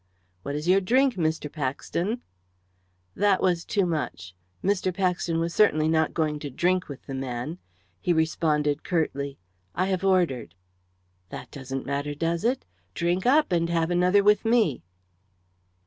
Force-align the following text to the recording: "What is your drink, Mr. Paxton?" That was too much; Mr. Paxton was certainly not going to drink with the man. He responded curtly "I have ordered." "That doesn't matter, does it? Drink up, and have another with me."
"What 0.41 0.55
is 0.55 0.67
your 0.67 0.81
drink, 0.81 1.13
Mr. 1.13 1.47
Paxton?" 1.47 2.23
That 3.13 3.39
was 3.39 3.63
too 3.63 3.85
much; 3.85 4.33
Mr. 4.63 4.91
Paxton 4.91 5.39
was 5.39 5.53
certainly 5.53 5.87
not 5.87 6.15
going 6.15 6.39
to 6.39 6.49
drink 6.49 6.89
with 6.89 7.03
the 7.05 7.13
man. 7.13 7.59
He 7.99 8.11
responded 8.11 8.83
curtly 8.83 9.37
"I 9.75 9.85
have 9.89 10.03
ordered." 10.03 10.55
"That 11.29 11.51
doesn't 11.51 11.85
matter, 11.85 12.15
does 12.15 12.43
it? 12.43 12.65
Drink 12.95 13.27
up, 13.27 13.51
and 13.51 13.69
have 13.69 13.91
another 13.91 14.23
with 14.23 14.43
me." 14.43 14.81